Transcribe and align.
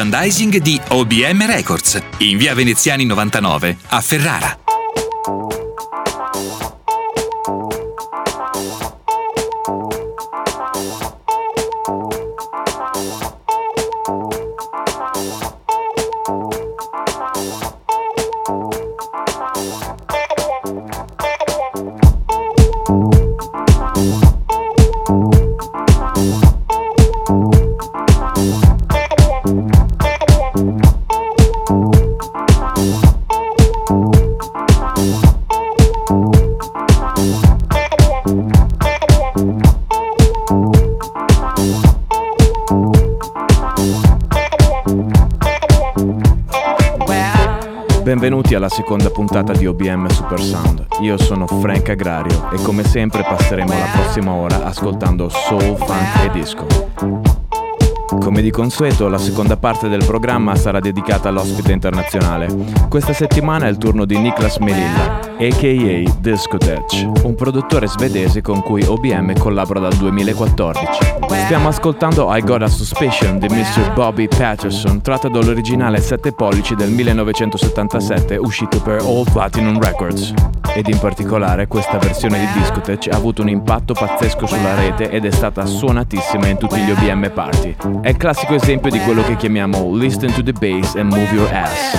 merchandising 0.00 0.62
di 0.62 0.80
OBM 0.88 1.44
Records, 1.44 2.00
in 2.18 2.38
via 2.38 2.54
Veneziani 2.54 3.04
99 3.04 3.76
a 3.88 4.00
Ferrara. 4.00 4.69
Benvenuti 48.50 48.54
alla 48.54 48.82
seconda 48.82 49.10
puntata 49.10 49.52
di 49.52 49.64
OBM 49.64 50.08
Super 50.08 50.40
Sound. 50.40 50.86
Io 51.02 51.16
sono 51.18 51.46
Frank 51.46 51.90
Agrario 51.90 52.50
e 52.50 52.60
come 52.62 52.82
sempre 52.82 53.22
passeremo 53.22 53.72
la 53.72 53.86
prossima 53.92 54.32
ora 54.32 54.64
ascoltando 54.64 55.28
soul, 55.28 55.76
funk 55.76 56.24
e 56.24 56.30
disco. 56.32 56.66
Come 58.08 58.42
di 58.42 58.50
consueto, 58.50 59.06
la 59.06 59.18
seconda 59.18 59.56
parte 59.56 59.88
del 59.88 60.04
programma 60.04 60.56
sarà 60.56 60.80
dedicata 60.80 61.28
all'ospite 61.28 61.70
internazionale. 61.70 62.48
Questa 62.88 63.12
settimana 63.12 63.66
è 63.66 63.70
il 63.70 63.78
turno 63.78 64.04
di 64.04 64.18
Niklas 64.18 64.56
Melilla, 64.56 65.20
a.k.a. 65.40 66.18
Discotech, 66.20 67.22
un 67.22 67.34
produttore 67.34 67.86
svedese 67.86 68.42
con 68.42 68.60
cui 68.60 68.84
OBM 68.84 69.32
collabora 69.38 69.80
dal 69.80 69.94
2014. 69.94 71.16
Stiamo 71.46 71.68
ascoltando 71.68 72.28
I 72.30 72.42
Got 72.42 72.60
a 72.62 72.68
Suspicion 72.68 73.38
di 73.38 73.46
Mr. 73.48 73.94
Bobby 73.94 74.28
Patterson, 74.28 75.00
tratta 75.00 75.28
dall'originale 75.28 75.98
7 75.98 76.32
pollici 76.32 76.74
del 76.74 76.90
1977 76.90 78.36
uscito 78.36 78.82
per 78.82 79.00
All 79.00 79.24
Platinum 79.32 79.80
Records. 79.80 80.34
Ed 80.74 80.88
in 80.88 80.98
particolare 80.98 81.66
questa 81.66 81.96
versione 81.96 82.38
di 82.38 82.60
Discotech 82.60 83.08
ha 83.10 83.16
avuto 83.16 83.40
un 83.40 83.48
impatto 83.48 83.94
pazzesco 83.94 84.46
sulla 84.46 84.74
rete 84.74 85.08
ed 85.08 85.24
è 85.24 85.30
stata 85.30 85.64
suonatissima 85.64 86.48
in 86.48 86.58
tutti 86.58 86.78
gli 86.78 86.90
OBM 86.90 87.30
party. 87.32 87.74
È 88.02 88.10
il 88.10 88.16
classico 88.18 88.54
esempio 88.54 88.90
di 88.90 89.00
quello 89.00 89.22
che 89.22 89.36
chiamiamo 89.36 89.94
listen 89.94 90.30
to 90.34 90.42
the 90.42 90.52
bass 90.52 90.96
and 90.96 91.10
move 91.10 91.32
your 91.32 91.50
ass. 91.50 91.98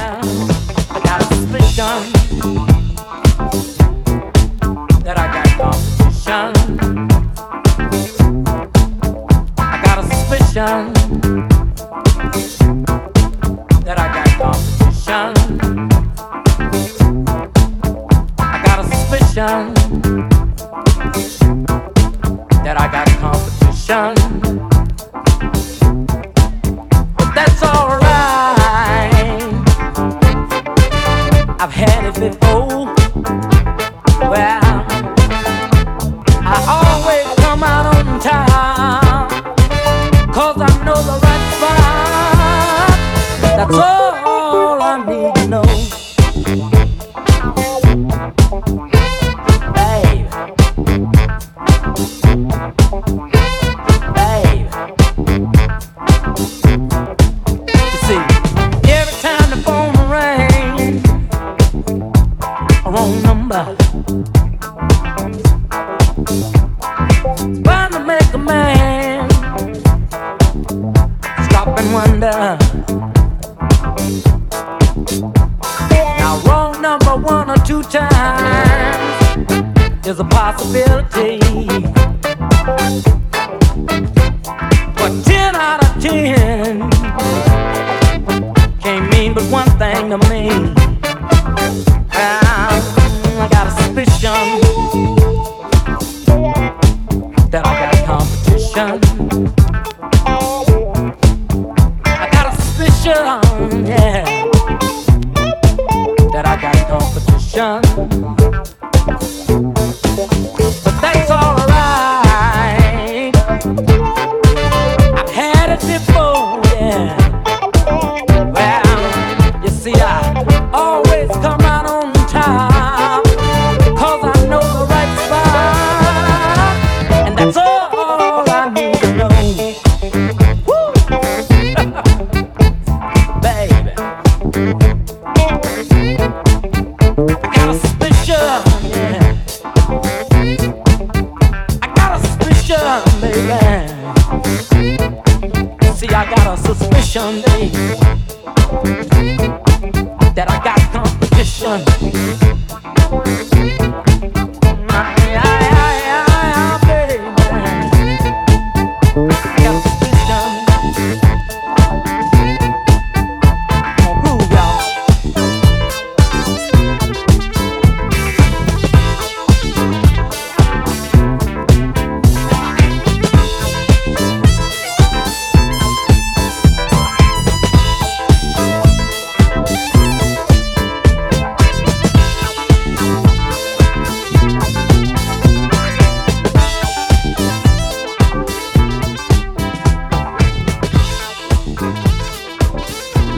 competition. 10.53 10.93
That 13.85 13.97
I 13.97 14.07
got 14.13 14.27
competition. 14.37 15.31
I 18.37 18.61
got 18.65 18.79
a 18.79 18.83
suspicion 18.83 19.73
that 22.63 22.75
I 22.77 22.87
got 22.91 23.07
competition. 23.19 24.30
one 89.51 89.67
thing 89.77 90.09
to 90.09 90.17
me. 90.29 90.80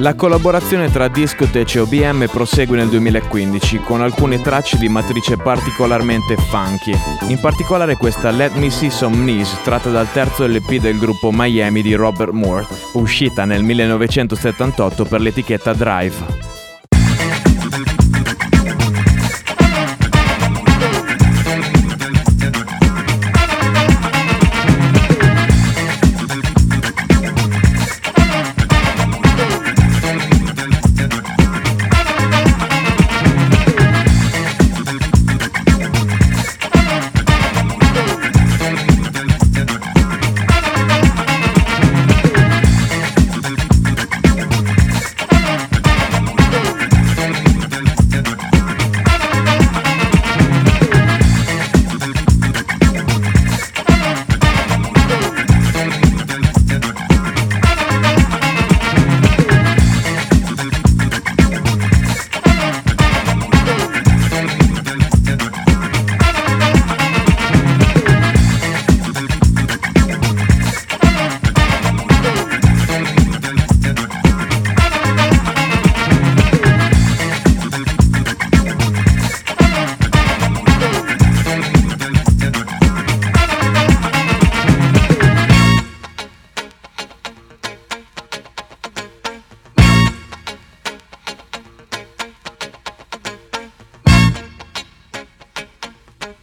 La 0.03 0.15
collaborazione 0.15 0.91
tra 0.91 1.07
Discotech 1.07 1.75
e 1.75 1.79
OBM 1.79 2.25
prosegue 2.25 2.75
nel 2.75 2.89
2015 2.89 3.77
con 3.77 4.01
alcune 4.01 4.41
tracce 4.41 4.77
di 4.77 4.89
matrice 4.89 5.38
particolarmente 5.38 6.35
funky, 6.35 6.94
in 7.29 7.39
particolare 7.39 7.95
questa 7.95 8.29
Let 8.29 8.53
Me 8.55 8.69
See 8.69 8.89
Some 8.89 9.15
Knees 9.15 9.61
tratta 9.63 9.89
dal 9.91 10.11
terzo 10.11 10.45
LP 10.45 10.81
del 10.81 11.00
gruppo 11.00 11.29
Miami 11.31 11.81
di 11.81 11.94
Robert 11.94 12.33
Moore, 12.33 12.67
uscita 12.95 13.45
nel 13.45 13.63
1978 13.63 15.05
per 15.05 15.21
l'etichetta 15.21 15.71
Drive. 15.71 16.52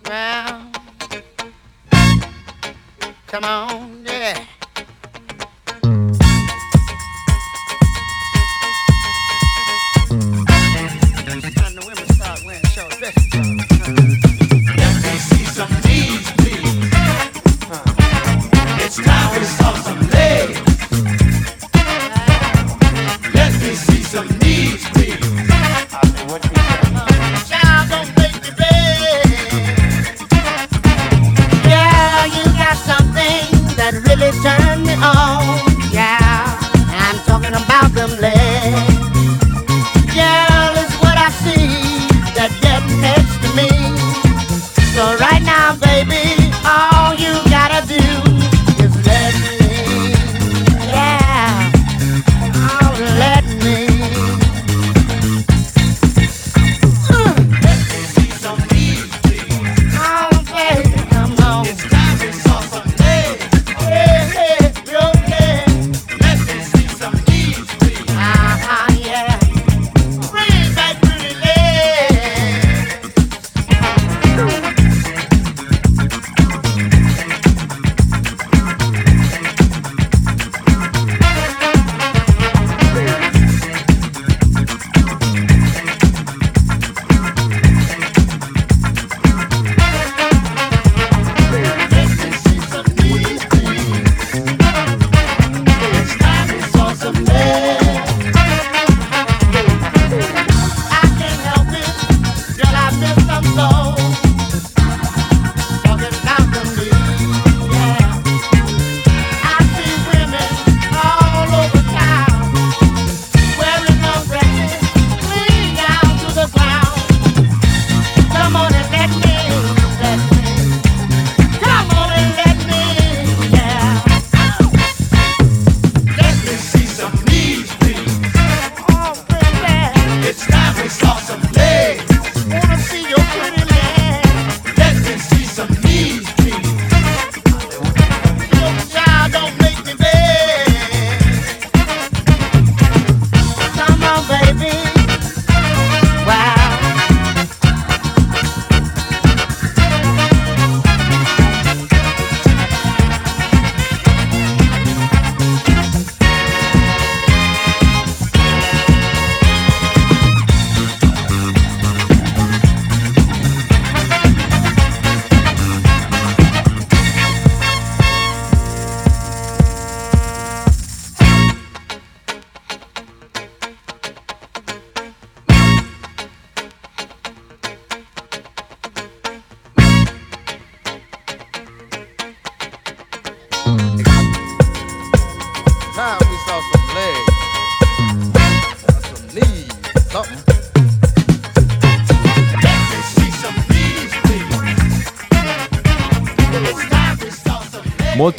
round. 0.08 0.78
Come 3.26 3.44
on, 3.44 4.04
yeah. 4.04 4.44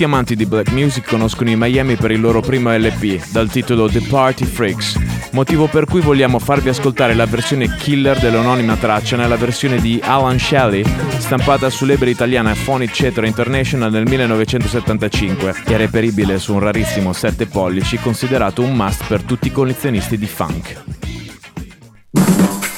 Molti 0.02 0.16
amanti 0.16 0.36
di 0.36 0.48
black 0.48 0.72
music 0.72 1.08
conoscono 1.08 1.52
i 1.52 1.56
Miami 1.56 1.96
per 1.96 2.10
il 2.10 2.20
loro 2.20 2.42
primo 2.42 2.76
LP, 2.76 3.24
dal 3.30 3.52
titolo 3.52 3.88
The 3.88 4.02
Party 4.02 4.46
Freaks, 4.46 4.98
motivo 5.34 5.68
per 5.68 5.86
cui 5.86 6.02
vogliamo 6.02 6.40
farvi 6.40 6.70
ascoltare 6.70 7.14
la 7.14 7.28
versione 7.28 7.76
killer 7.76 8.20
dell'anonima 8.20 8.76
traccia 8.78 9.16
nella 9.16 9.36
versione 9.36 9.80
di 9.80 10.02
Alan 10.04 10.40
Shelley, 10.40 10.84
stampata 11.20 11.70
sull'ebre 11.70 12.10
italiana 12.10 12.56
Phonic 12.66 12.92
Cetro 12.92 13.28
International 13.28 13.92
nel 13.92 14.08
1975 14.08 15.54
e 15.68 15.78
reperibile 15.78 16.40
su 16.40 16.54
un 16.54 16.62
rarissimo 16.62 17.14
7 17.14 17.46
pollici 17.46 18.00
considerato 18.00 18.64
un 18.64 18.74
must 18.74 19.06
per 19.06 19.22
tutti 19.22 19.50
i 19.50 19.52
collezionisti 19.52 20.18
di 20.18 20.26
funk. 20.26 20.82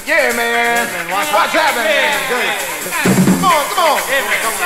Yeah 0.06 0.34
man, 0.36 0.88
what's 1.10 1.56
happening? 1.56 2.12
Come 3.40 3.46
on, 3.46 3.64
come 3.76 3.92
on, 3.92 4.63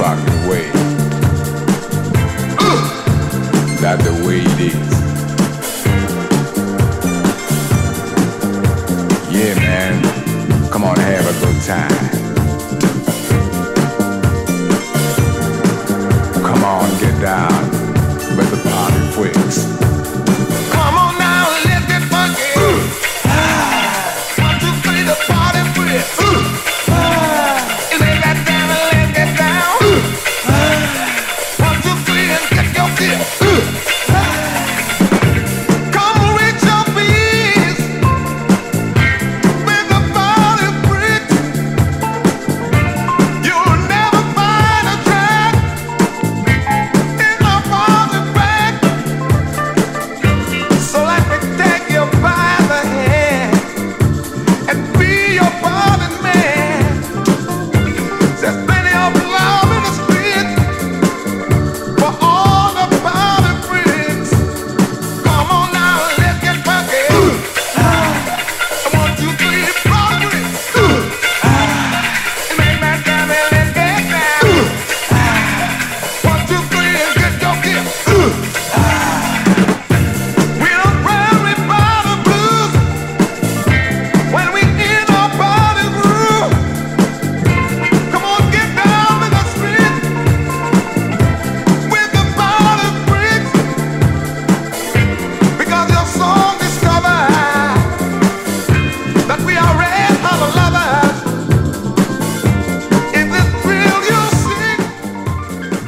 fucking 0.00 0.48
way. 0.48 0.70
That's 3.82 4.02
the 4.02 4.26
way 4.26 4.40
it 4.40 4.74
is. 4.74 4.89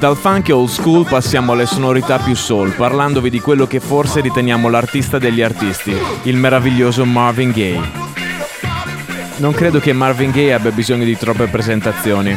Dal 0.03 0.17
funk 0.17 0.49
old 0.53 0.69
school 0.69 1.07
passiamo 1.07 1.53
alle 1.53 1.65
sonorità 1.65 2.19
più 2.19 2.35
soul, 2.35 2.73
parlandovi 2.73 3.31
di 3.31 3.39
quello 3.39 3.69
che 3.69 3.79
forse 3.79 4.21
riteniamo 4.21 4.69
l'artista 4.69 5.17
degli 5.17 5.41
artisti, 5.41 5.97
il 6.25 6.35
meraviglioso 6.35 7.05
Marvin 7.05 7.53
Gaye. 7.53 7.81
Non 9.37 9.53
credo 9.53 9.79
che 9.79 9.93
Marvin 9.93 10.33
Gaye 10.33 10.55
abbia 10.55 10.73
bisogno 10.73 11.05
di 11.05 11.17
troppe 11.17 11.47
presentazioni. 11.47 12.37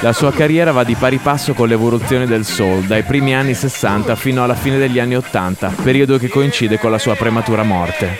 La 0.00 0.14
sua 0.14 0.32
carriera 0.32 0.72
va 0.72 0.82
di 0.82 0.94
pari 0.94 1.18
passo 1.18 1.52
con 1.52 1.68
l'evoluzione 1.68 2.24
del 2.26 2.46
soul, 2.46 2.84
dai 2.84 3.02
primi 3.02 3.34
anni 3.34 3.52
60 3.52 4.16
fino 4.16 4.42
alla 4.42 4.54
fine 4.54 4.78
degli 4.78 4.98
anni 4.98 5.16
80, 5.16 5.74
periodo 5.82 6.16
che 6.16 6.30
coincide 6.30 6.78
con 6.78 6.90
la 6.90 6.98
sua 6.98 7.16
prematura 7.16 7.64
morte. 7.64 8.18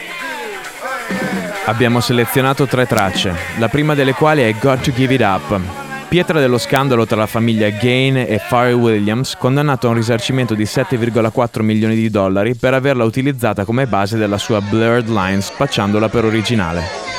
Abbiamo 1.64 2.00
selezionato 2.00 2.67
tre 2.67 2.85
tracce, 2.85 3.35
la 3.57 3.69
prima 3.71 3.95
delle 3.95 4.12
quali 4.12 4.43
è 4.43 4.55
Got 4.61 4.83
to 4.83 4.93
Give 4.93 5.14
It 5.14 5.23
Up, 5.23 5.84
pietra 6.08 6.40
dello 6.40 6.58
scandalo 6.58 7.06
tra 7.06 7.16
la 7.16 7.26
famiglia 7.26 7.68
Gain 7.70 8.16
e 8.16 8.40
Pharrell 8.49 8.75
Williams, 8.75 9.37
condannato 9.37 9.87
a 9.87 9.90
un 9.90 9.96
risarcimento 9.96 10.54
di 10.54 10.64
7,4 10.64 11.62
milioni 11.62 11.94
di 11.94 12.11
dollari 12.11 12.54
per 12.54 12.75
averla 12.75 13.04
utilizzata 13.04 13.64
come 13.64 13.87
base 13.87 14.16
della 14.16 14.38
sua 14.38 14.61
Blurred 14.61 15.08
Line 15.08 15.40
spacciandola 15.40 16.08
per 16.08 16.25
originale. 16.25 17.13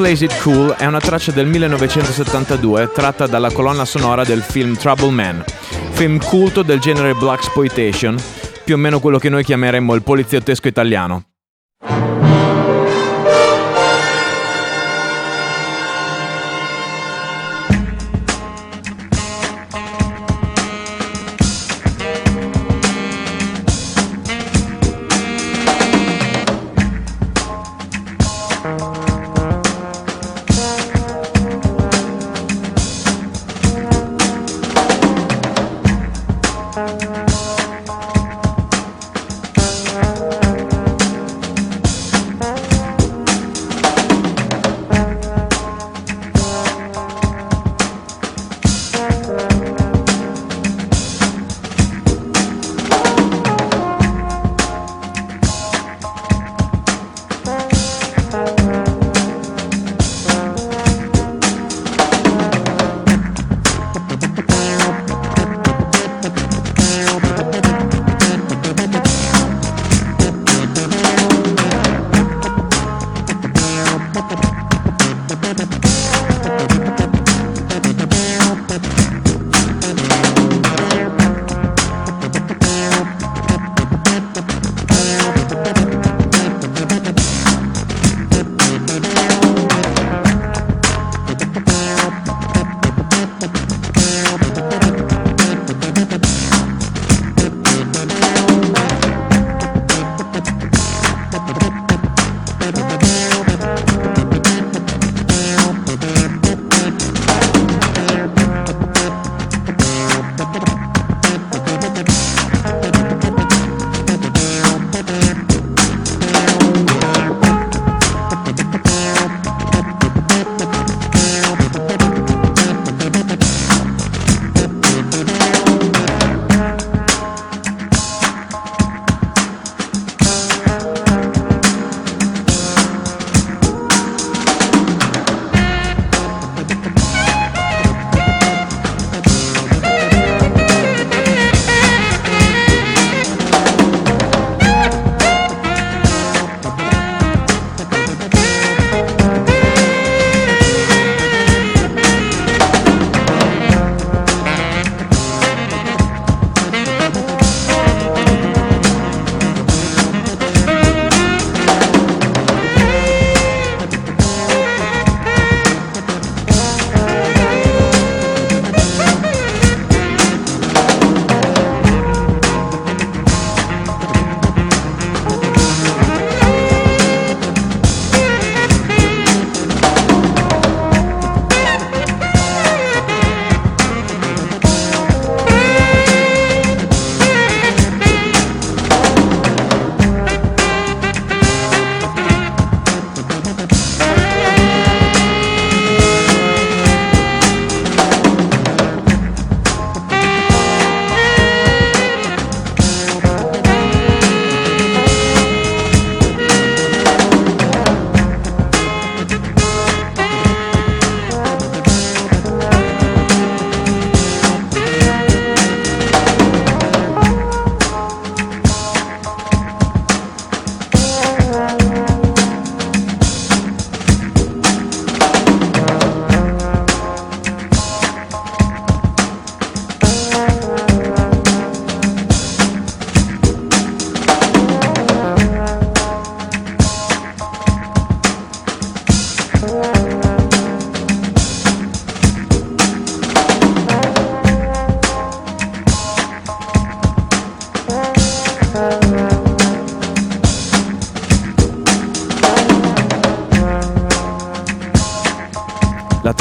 Plays 0.00 0.22
It 0.22 0.40
Cool 0.40 0.70
è 0.78 0.86
una 0.86 0.98
traccia 0.98 1.30
del 1.30 1.44
1972 1.44 2.90
tratta 2.90 3.26
dalla 3.26 3.52
colonna 3.52 3.84
sonora 3.84 4.24
del 4.24 4.40
film 4.40 4.74
Trouble 4.74 5.10
Man, 5.10 5.44
film 5.90 6.18
culto 6.24 6.62
del 6.62 6.80
genere 6.80 7.12
Black 7.12 7.42
Exploitation, 7.42 8.16
più 8.64 8.76
o 8.76 8.78
meno 8.78 8.98
quello 8.98 9.18
che 9.18 9.28
noi 9.28 9.44
chiameremmo 9.44 9.92
il 9.92 10.02
poliziottesco 10.02 10.68
italiano. 10.68 11.29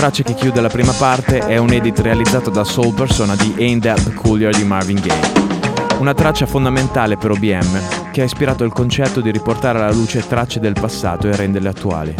Traccia 0.10 0.24
che 0.24 0.34
chiude 0.34 0.60
la 0.60 0.70
prima 0.70 0.92
parte 0.94 1.38
è 1.38 1.58
un 1.58 1.72
edit 1.72 2.00
realizzato 2.00 2.50
da 2.50 2.64
Soul 2.64 2.96
Persona 2.96 3.36
di 3.36 3.54
Ain't 3.60 3.84
That 3.84 4.02
Peculiar 4.04 4.56
di 4.56 4.64
Marvin 4.64 5.00
Gaye. 5.00 6.00
Una 6.00 6.16
traccia 6.16 6.48
fondamentale 6.48 7.16
per 7.16 7.30
OBM 7.30 8.10
che 8.12 8.22
ha 8.22 8.24
ispirato 8.24 8.64
il 8.64 8.74
concetto 8.74 9.22
di 9.22 9.30
riportare 9.30 9.78
alla 9.78 9.92
luce 9.92 10.26
tracce 10.26 10.60
del 10.60 10.74
passato 10.74 11.28
e 11.28 11.36
renderle 11.36 11.70
attuali. 11.70 12.16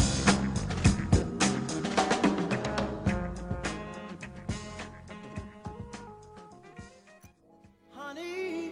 Honey, 7.96 8.72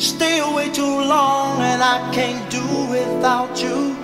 Stay 0.00 0.38
away 0.38 0.70
too 0.70 0.82
long 0.82 1.60
and 1.60 1.82
I 1.82 2.10
can't 2.10 2.50
do 2.50 2.64
without 2.90 3.62
you. 3.62 3.94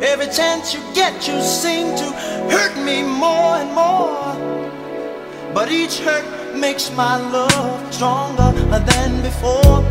Every 0.00 0.28
chance 0.28 0.72
you 0.72 0.80
get, 0.94 1.28
you 1.28 1.38
seem 1.42 1.94
to 1.98 2.12
hurt 2.48 2.74
me 2.82 3.02
more 3.02 3.56
and 3.60 3.74
more. 3.74 5.52
But 5.52 5.70
each 5.70 5.98
hurt 5.98 6.56
makes 6.56 6.90
my 6.92 7.18
love 7.30 7.94
stronger 7.94 8.52
than 8.86 9.20
before. 9.20 9.84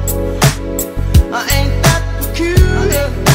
I 1.32 1.46
ain't 1.58 1.84
that 1.84 2.04
peculiar. 2.20 3.35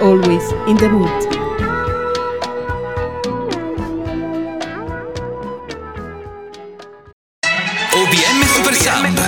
Always 0.00 0.52
in 0.66 0.76
the 0.76 0.88
mood. 0.88 1.39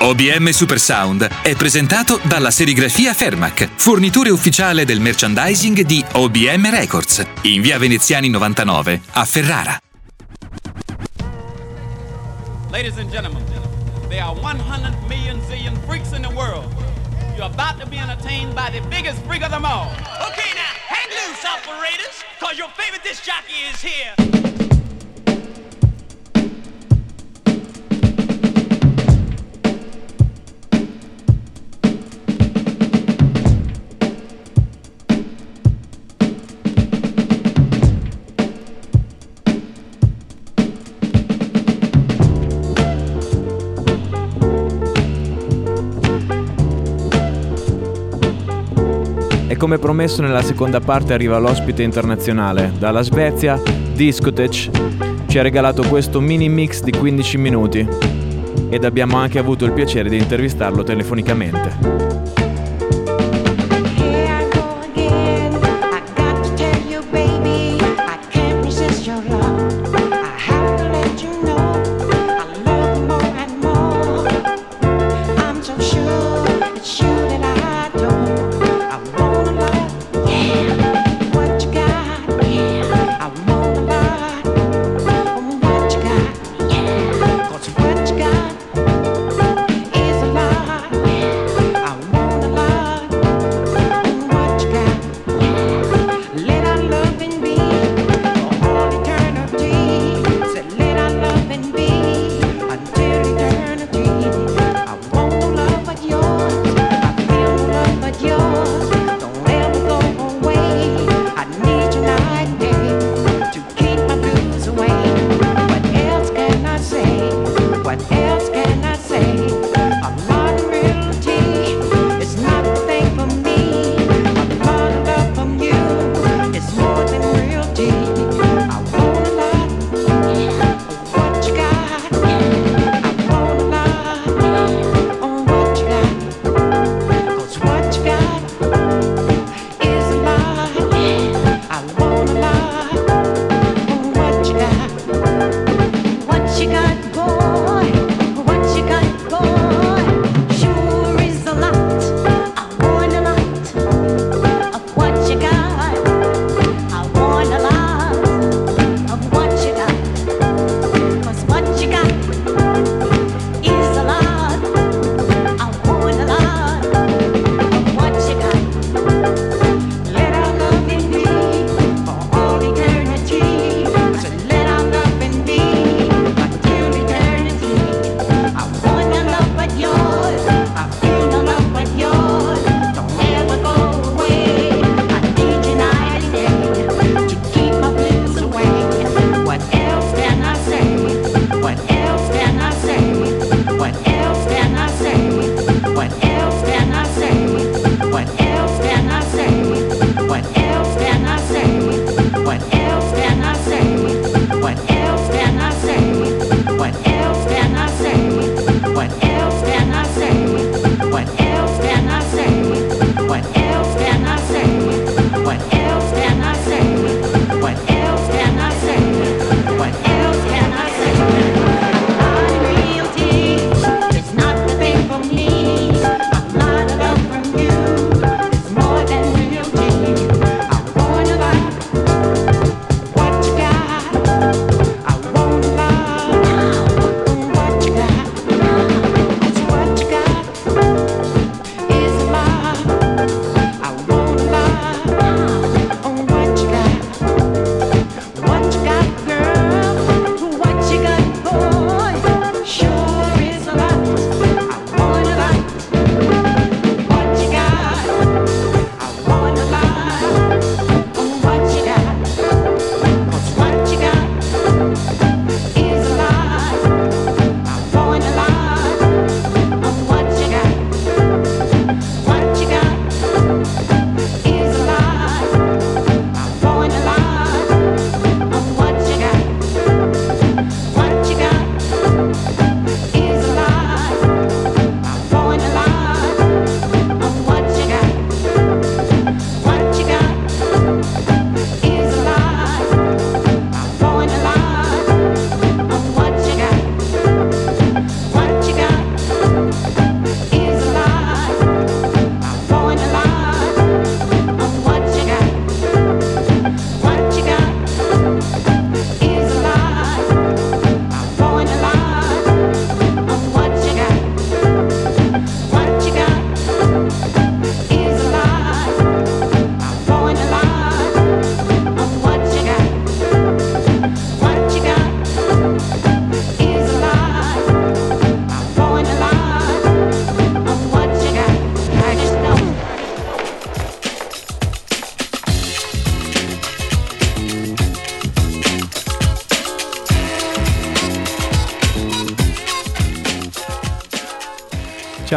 OBM 0.00 0.50
Super 0.50 0.78
Sound 0.78 1.28
è 1.42 1.56
presentato 1.56 2.20
dalla 2.22 2.52
serigrafia 2.52 3.12
Fermac, 3.12 3.68
fornitore 3.74 4.30
ufficiale 4.30 4.84
del 4.84 5.00
merchandising 5.00 5.80
di 5.80 6.04
OBM 6.12 6.70
Records, 6.70 7.26
in 7.42 7.60
via 7.60 7.78
Veneziani 7.78 8.28
99 8.28 9.02
a 9.10 9.24
Ferrara. 9.24 9.76
Ladies 12.70 12.96
and 12.96 13.10
gentlemen, 13.10 13.42
there 14.08 14.22
are 14.22 14.38
100 14.40 14.94
million 15.08 15.40
zillion 15.48 15.76
freaks 15.84 16.12
in 16.12 16.22
the 16.22 16.32
world. 16.32 16.72
You're 17.36 17.50
about 17.50 17.80
to 17.80 17.86
be 17.88 17.98
entertained 17.98 18.54
by 18.54 18.70
the 18.70 18.80
biggest 18.88 19.20
freak 19.26 19.42
of 19.42 19.50
them 19.50 19.64
all. 19.64 19.90
Okay, 20.30 20.54
now, 20.54 20.78
hang 20.86 21.10
loose, 21.10 21.44
operators, 21.44 22.22
cause 22.38 22.56
your 22.56 22.70
favorite 22.76 23.02
disc 23.02 23.24
jockey 23.24 23.66
is 23.68 23.82
here. 23.82 24.14
Come 49.68 49.80
promesso 49.80 50.22
nella 50.22 50.40
seconda 50.40 50.80
parte 50.80 51.12
arriva 51.12 51.36
l'ospite 51.36 51.82
internazionale. 51.82 52.72
Dalla 52.78 53.02
Svezia, 53.02 53.60
Discotech 53.92 54.70
ci 55.26 55.38
ha 55.38 55.42
regalato 55.42 55.82
questo 55.86 56.22
mini 56.22 56.48
mix 56.48 56.80
di 56.80 56.90
15 56.90 57.36
minuti 57.36 57.86
ed 58.70 58.84
abbiamo 58.84 59.18
anche 59.18 59.38
avuto 59.38 59.66
il 59.66 59.72
piacere 59.72 60.08
di 60.08 60.16
intervistarlo 60.16 60.82
telefonicamente. 60.82 62.37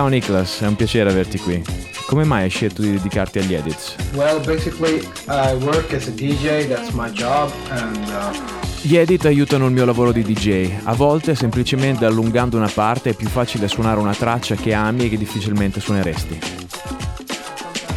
Ciao 0.01 0.09
Nicholas, 0.09 0.61
è 0.61 0.65
un 0.65 0.75
piacere 0.75 1.11
averti 1.11 1.37
qui. 1.37 1.61
Come 2.07 2.23
mai 2.23 2.41
hai 2.41 2.49
scelto 2.49 2.81
di 2.81 2.89
dedicarti 2.89 3.37
agli 3.37 3.53
edits? 3.53 3.93
Well, 4.15 4.43
basically, 4.43 5.07
I 5.27 5.53
work 5.61 5.93
as 5.93 6.07
a 6.07 6.11
DJ, 6.11 6.67
that's 6.67 6.89
my 6.89 7.11
job, 7.11 7.51
and 7.69 7.97
uh, 8.07 8.35
Gli 8.81 8.97
edit 8.97 9.25
aiutano 9.25 9.67
il 9.67 9.73
mio 9.73 9.85
lavoro 9.85 10.11
di 10.11 10.23
DJ. 10.23 10.71
A 10.85 10.95
volte, 10.95 11.35
semplicemente 11.35 12.03
allungando 12.05 12.57
una 12.57 12.71
parte, 12.73 13.11
è 13.11 13.13
più 13.13 13.27
facile 13.27 13.67
suonare 13.67 13.99
una 13.99 14.15
traccia 14.15 14.55
che 14.55 14.73
ami 14.73 15.05
e 15.05 15.09
che 15.09 15.19
difficilmente 15.19 15.79
suoneresti. 15.79 16.39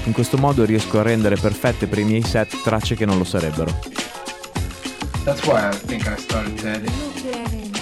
In 0.05 0.13
questo 0.13 0.37
modo 0.37 0.67
riesco 0.67 0.99
a 0.99 1.03
rendere 1.03 1.37
perfette 1.37 1.87
per 1.87 2.01
i 2.01 2.05
miei 2.05 2.23
set 2.23 2.61
tracce 2.63 2.97
che 2.97 3.07
non 3.07 3.17
lo 3.17 3.25
sarebbero. 3.25 3.75
that's 5.25 5.47
why 5.47 5.71
I 5.71 5.73
think 5.73 6.07
I 6.07 6.17
started 6.17 6.59
to 6.59 6.69
edit. 6.69 7.74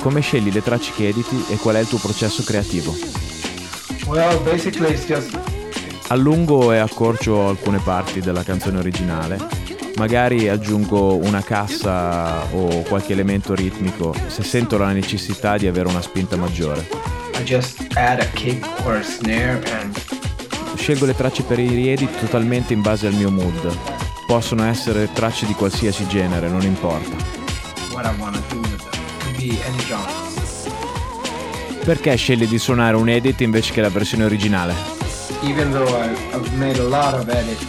Come 0.00 0.20
scegli 0.20 0.50
le 0.50 0.62
tracce 0.62 0.92
che 0.94 1.08
editi 1.08 1.44
e 1.48 1.56
qual 1.56 1.76
è 1.76 1.80
il 1.80 1.86
tuo 1.86 1.98
processo 1.98 2.42
creativo? 2.42 2.96
Well, 4.06 4.42
basically, 4.42 4.92
it's 4.92 5.06
just 5.06 5.38
Allungo 6.08 6.72
e 6.72 6.78
accorcio 6.78 7.46
alcune 7.48 7.78
parti 7.78 8.20
della 8.20 8.42
canzone 8.42 8.78
originale, 8.78 9.38
magari 9.94 10.48
aggiungo 10.48 11.14
una 11.14 11.42
cassa 11.42 12.42
o 12.52 12.82
qualche 12.82 13.12
elemento 13.12 13.54
ritmico 13.54 14.12
se 14.26 14.42
sento 14.42 14.76
la 14.76 14.90
necessità 14.90 15.56
di 15.56 15.68
avere 15.68 15.88
una 15.88 16.02
spinta 16.02 16.36
maggiore. 16.36 16.88
Scelgo 20.74 21.06
le 21.06 21.14
tracce 21.14 21.42
per 21.44 21.58
i 21.60 21.68
riedit 21.68 22.18
totalmente 22.18 22.72
in 22.72 22.82
base 22.82 23.06
al 23.06 23.14
mio 23.14 23.30
mood. 23.30 23.76
Possono 24.26 24.64
essere 24.64 25.12
tracce 25.12 25.46
di 25.46 25.52
qualsiasi 25.52 26.08
genere, 26.08 26.48
non 26.48 26.62
importa. 26.62 27.40
what 27.92 28.06
I 28.06 28.18
want 28.18 28.34
to 28.34 28.42
do 28.48 28.60
with 28.62 28.90
them. 28.90 28.99
Be 29.40 29.56
any 29.66 29.78
genre. 29.86 30.12
Perché 31.82 32.14
scegli 32.14 32.46
di 32.46 32.58
suonare 32.58 32.96
un 32.96 33.08
edit 33.08 33.40
invece 33.40 33.72
che 33.72 33.80
la 33.80 33.88
versione 33.88 34.24
originale? 34.24 34.74
Even 35.44 35.70
though 35.72 35.88
I, 35.88 36.10
I've 36.34 36.54
made 36.56 36.78
a 36.78 36.82
lot 36.82 37.14
of 37.14 37.26
edits, 37.26 37.64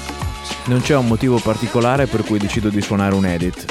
Non 0.65 0.81
c'è 0.81 0.97
un 0.97 1.07
motivo 1.07 1.39
particolare 1.39 2.07
per 2.07 2.25
cui 2.25 2.39
decido 2.39 2.67
di 2.67 2.81
suonare 2.81 3.15
un 3.15 3.25
edit. 3.25 3.63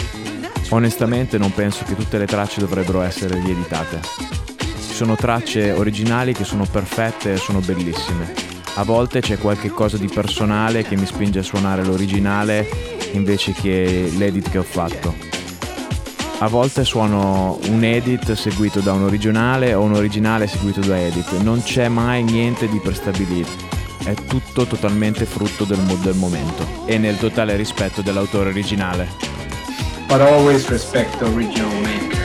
Onestamente 0.70 1.36
non 1.36 1.52
penso 1.52 1.84
che 1.84 1.94
tutte 1.94 2.16
le 2.16 2.24
tracce 2.24 2.60
dovrebbero 2.60 3.02
essere 3.02 3.34
rieditate. 3.34 4.00
Ci 4.56 4.94
sono 4.94 5.14
tracce 5.14 5.70
originali 5.72 6.32
che 6.32 6.44
sono 6.44 6.64
perfette 6.64 7.34
e 7.34 7.36
sono 7.36 7.58
bellissime. 7.58 8.32
A 8.76 8.82
volte 8.82 9.20
c'è 9.20 9.36
qualche 9.36 9.68
cosa 9.68 9.98
di 9.98 10.08
personale 10.08 10.84
che 10.84 10.96
mi 10.96 11.04
spinge 11.04 11.40
a 11.40 11.42
suonare 11.42 11.84
l'originale 11.84 12.66
invece 13.12 13.52
che 13.52 14.10
l'edit 14.16 14.48
che 14.48 14.56
ho 14.56 14.62
fatto. 14.62 15.39
A 16.42 16.48
volte 16.48 16.84
suono 16.84 17.58
un 17.68 17.84
edit 17.84 18.32
seguito 18.32 18.80
da 18.80 18.92
un 18.92 19.04
originale 19.04 19.74
o 19.74 19.82
un 19.82 19.94
originale 19.94 20.46
seguito 20.46 20.80
da 20.80 20.98
edit. 20.98 21.40
Non 21.42 21.62
c'è 21.62 21.88
mai 21.88 22.22
niente 22.22 22.68
di 22.68 22.78
prestabilito. 22.78 23.50
È 24.02 24.14
tutto 24.26 24.66
totalmente 24.66 25.26
frutto 25.26 25.64
del 25.64 25.80
mood 25.80 26.02
del 26.02 26.16
momento 26.16 26.66
e 26.86 26.98
nel 26.98 27.18
totale 27.18 27.56
rispetto 27.56 28.02
dell'autore 28.02 28.48
originale. 28.50 29.30
but 30.10 30.20
always 30.20 30.68
respect 30.68 31.20
the 31.20 31.26
original 31.26 31.70
maker. 31.82 32.19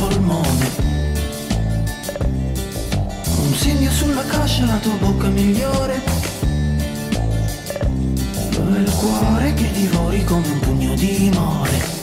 Polmone. 0.00 0.66
Un 3.44 3.54
segno 3.54 3.90
sulla 3.90 4.22
coscia, 4.22 4.64
la 4.64 4.78
tua 4.78 4.94
bocca 4.94 5.28
migliore. 5.28 6.00
Dove 8.50 8.78
il 8.78 8.90
cuore 8.92 9.52
che 9.54 9.70
divori 9.72 10.24
come 10.24 10.48
un 10.48 10.58
pugno 10.60 10.94
di 10.94 11.30
more. 11.34 11.98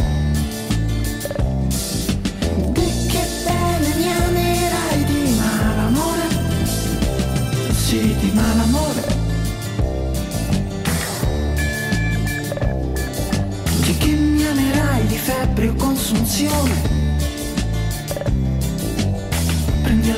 Sì, 7.72 8.14
di 8.20 8.32
malamore. 8.34 9.02
Di 13.86 13.98
che 13.98 14.12
mi 14.12 14.46
amerai 14.46 15.06
di 15.08 15.18
febbre 15.18 15.70
o 15.70 15.74
consunzione. 15.76 16.97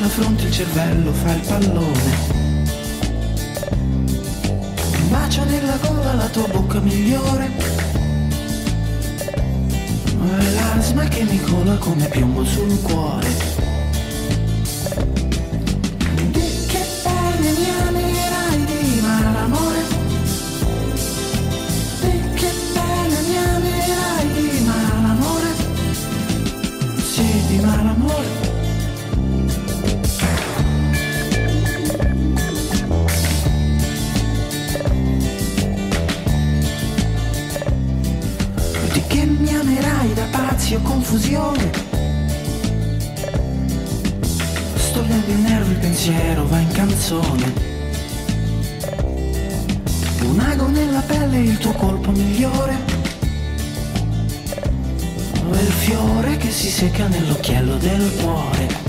Fronte 0.10 0.44
il 0.46 0.52
cervello, 0.52 1.14
fa 1.14 1.34
il 1.34 1.42
pallone. 1.48 2.38
Un 4.98 5.10
bacio 5.10 5.44
nella 5.46 5.78
gola, 5.78 6.14
la 6.14 6.28
tua 6.28 6.48
bocca 6.48 6.80
migliore. 6.80 7.52
L'asma 10.56 11.04
che 11.06 11.24
mi 11.24 11.40
cola 11.42 11.76
come 11.78 12.08
piombo 12.08 12.44
sul 12.44 12.82
cuore. 12.82 13.49
Pensiero 46.10 46.48
va 46.48 46.60
in 46.60 46.72
canzone. 46.72 47.54
Un 50.24 50.40
ago 50.40 50.68
nella 50.68 51.02
pelle 51.02 51.40
il 51.40 51.58
tuo 51.60 51.72
colpo 51.74 52.12
migliore. 52.12 52.78
Il 55.52 55.72
fiore 55.72 56.38
che 56.38 56.50
si 56.50 56.70
secca 56.70 57.08
nell'occhiello 57.08 57.78
del 57.78 58.12
cuore. 58.22 58.89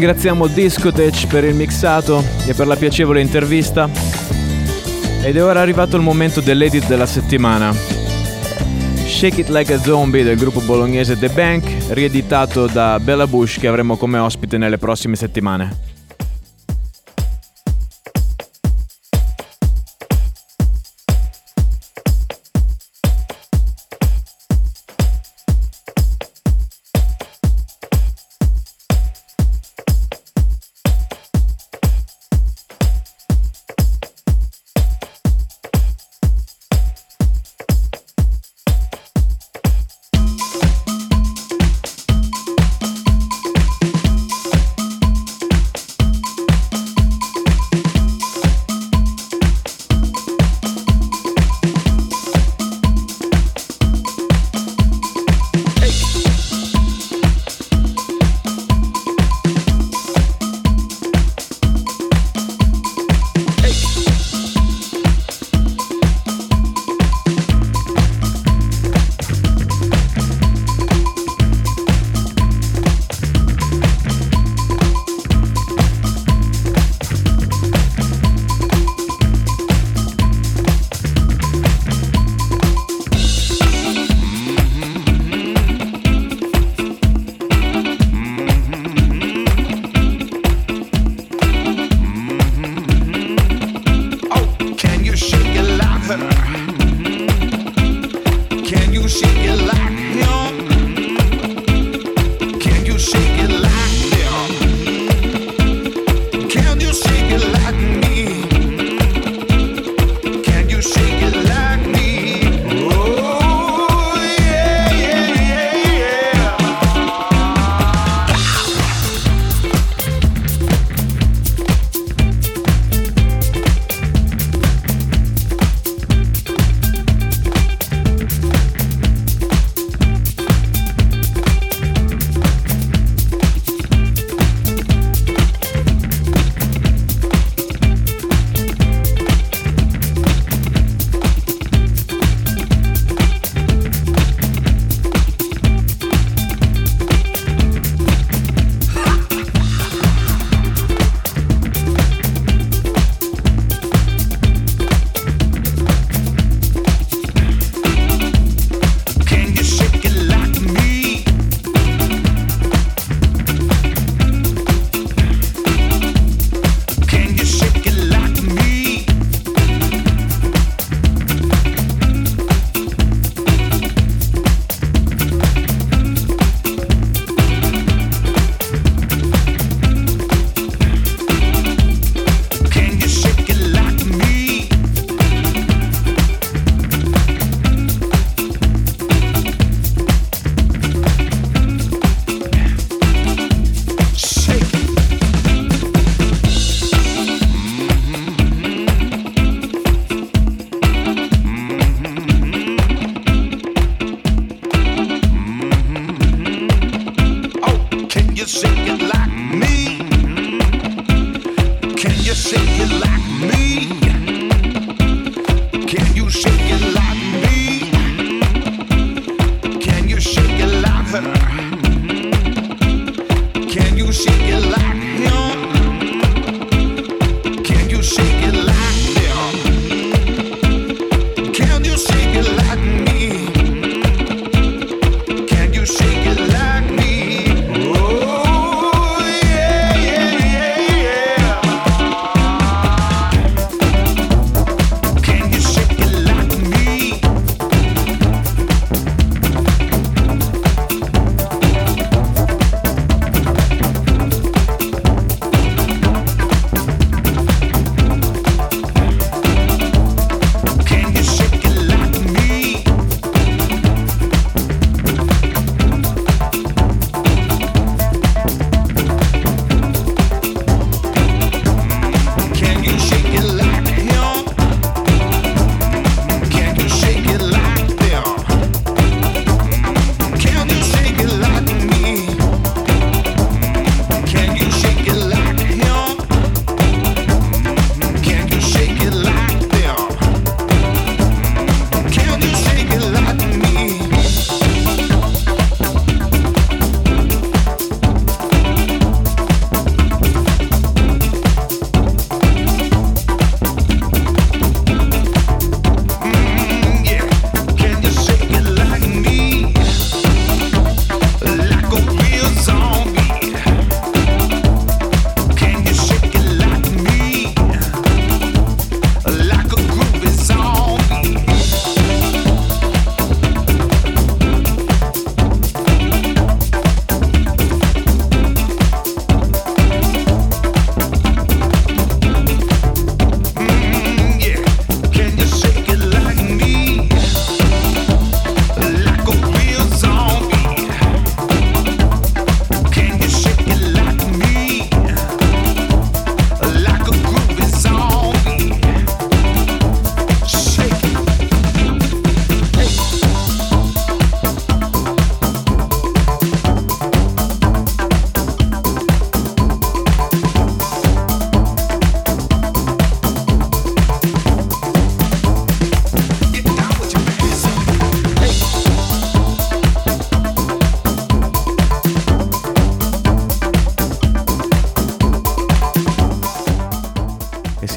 Ringraziamo 0.00 0.46
Discotech 0.46 1.26
per 1.26 1.44
il 1.44 1.54
mixato 1.54 2.24
e 2.46 2.54
per 2.54 2.66
la 2.66 2.74
piacevole 2.74 3.20
intervista. 3.20 3.86
Ed 5.22 5.36
è 5.36 5.44
ora 5.44 5.60
arrivato 5.60 5.96
il 5.96 6.02
momento 6.02 6.40
dell'edit 6.40 6.86
della 6.86 7.04
settimana. 7.04 7.70
Shake 9.04 9.42
It 9.42 9.48
Like 9.50 9.74
a 9.74 9.78
Zombie 9.78 10.24
del 10.24 10.38
gruppo 10.38 10.60
bolognese 10.60 11.18
The 11.18 11.28
Bank, 11.28 11.64
rieditato 11.90 12.66
da 12.66 12.98
Bella 12.98 13.26
Bush 13.26 13.58
che 13.58 13.68
avremo 13.68 13.98
come 13.98 14.16
ospite 14.16 14.56
nelle 14.56 14.78
prossime 14.78 15.16
settimane. 15.16 15.89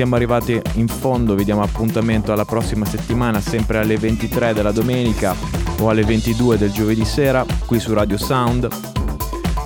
Siamo 0.04 0.18
arrivati 0.18 0.62
in 0.74 0.90
fondo, 0.90 1.34
vi 1.34 1.46
diamo 1.46 1.64
appuntamento 1.64 2.34
alla 2.34 2.44
prossima 2.44 2.84
settimana, 2.84 3.40
sempre 3.40 3.78
alle 3.78 3.96
23 3.96 4.54
della 4.54 4.74
domenica 4.74 5.34
o 5.80 5.88
alle 5.88 6.04
22 6.04 6.58
del 6.58 6.74
giovedì 6.74 7.06
sera, 7.06 7.46
qui 7.66 7.80
su 7.80 7.94
Radio 7.94 8.18
Sound. 8.18 8.68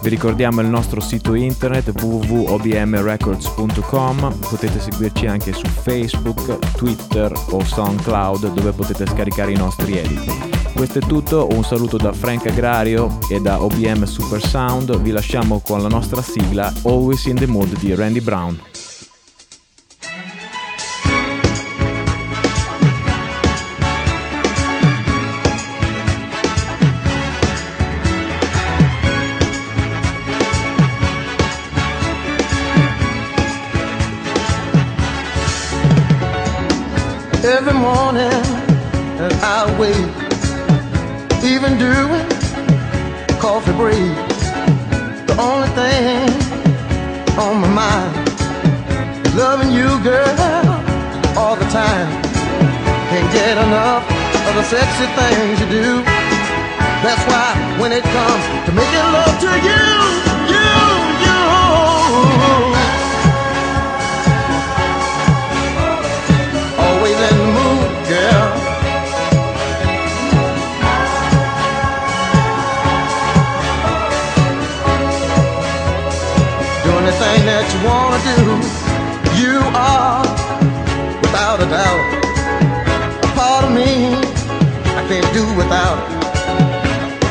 Vi 0.04 0.10
ricordiamo 0.10 0.62
il 0.62 0.68
nostro 0.68 1.02
sito 1.02 1.34
internet 1.34 1.92
www.obmrecords.com, 2.00 4.38
potete 4.48 4.80
seguirci 4.80 5.26
anche 5.26 5.54
su 5.54 5.66
Facebook, 5.66 6.60
Twitter 6.76 7.32
o 7.50 7.64
SoundCloud 7.64 8.54
dove 8.54 8.74
potete 8.74 9.08
scaricare 9.08 9.54
i 9.54 9.58
nostri 9.58 9.98
edit. 9.98 10.72
Questo 10.76 11.00
è 11.00 11.02
tutto, 11.02 11.48
un 11.50 11.64
saluto 11.64 11.98
da 11.98 12.14
Frank 12.14 12.46
Agrario 12.46 13.18
e 13.32 13.42
da 13.42 13.64
OBM 13.64 14.04
Super 14.04 14.46
Sound, 14.46 15.00
vi 15.00 15.10
lasciamo 15.10 15.62
con 15.62 15.82
la 15.82 15.88
nostra 15.88 16.22
sigla 16.22 16.72
Always 16.84 17.26
in 17.26 17.38
the 17.38 17.48
Mood 17.48 17.76
di 17.80 17.96
Randy 17.96 18.22
Brown. 18.22 18.77
That 39.78 39.84
I 39.84 41.42
wake, 41.42 41.44
even 41.44 41.78
during 41.78 42.30
coffee 43.40 43.72
break, 43.74 44.16
the 45.28 45.36
only 45.40 45.70
thing 45.70 46.30
on 47.38 47.62
my 47.62 47.68
mind 47.68 48.28
loving 49.36 49.72
you, 49.72 50.00
girl, 50.04 50.26
all 51.38 51.56
the 51.56 51.66
time. 51.70 52.24
Can't 53.10 53.32
get 53.34 53.58
enough 53.58 54.04
of 54.48 54.56
the 54.56 54.64
sexy 54.64 55.06
things 55.16 55.60
you 55.62 55.70
do. 55.70 56.04
That's 57.04 57.24
why 57.28 57.80
when 57.80 57.92
it 57.92 58.04
comes 58.04 58.44
to 58.66 58.72
making 58.74 59.08
love 59.14 59.40
to 59.40 59.52
you, 59.68 60.54
you. 60.54 60.87
Anything 77.08 77.46
that 77.48 77.64
you 77.72 77.80
wanna 77.88 78.20
do. 78.20 78.44
You 79.40 79.64
are, 79.72 80.28
without 81.24 81.64
a 81.64 81.68
doubt, 81.72 82.04
a 83.24 83.30
part 83.32 83.64
of 83.64 83.72
me. 83.72 84.12
I 84.92 85.02
can't 85.08 85.32
do 85.32 85.48
without. 85.56 86.04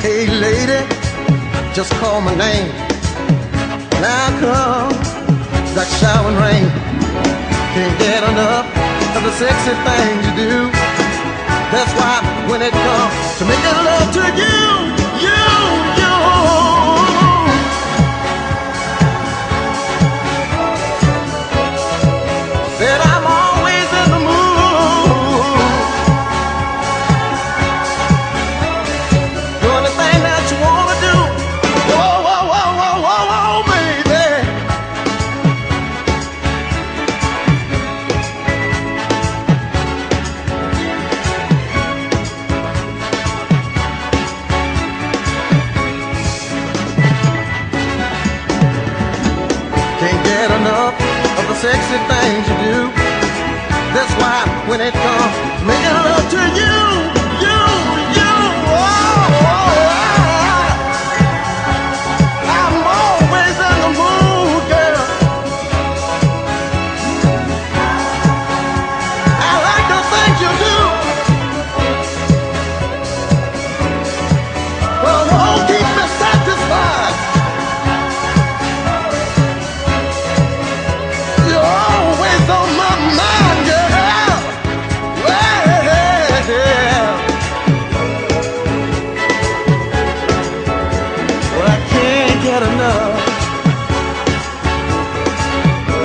Hey, 0.00 0.24
lady, 0.40 0.80
just 1.76 1.92
call 2.00 2.22
my 2.22 2.32
name. 2.40 2.72
Now 4.00 4.32
come 4.40 4.96
like 5.76 5.90
showering 6.00 6.40
rain. 6.40 6.72
Can't 7.76 7.96
get 8.00 8.24
enough 8.32 8.64
of 9.12 9.22
the 9.28 9.32
sexy 9.36 9.76
things 9.84 10.20
you 10.24 10.32
do. 10.40 10.54
That's 11.68 11.92
why 12.00 12.24
when 12.48 12.62
it 12.62 12.72
comes 12.72 13.12
to 13.38 13.44
making 13.44 13.76
love 13.84 14.08
to 14.16 14.24
you, 14.40 14.85
sexy 51.66 51.98
things 52.10 52.46
you 52.48 52.56
do. 52.70 52.78
That's 53.94 54.14
why 54.22 54.38
when 54.68 54.80
it 54.80 54.94
comes 54.94 55.34
making 55.66 55.96
love 56.06 56.26
to 56.36 56.42
you, 56.60 57.15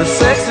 The 0.02 0.08
sexy 0.08 0.51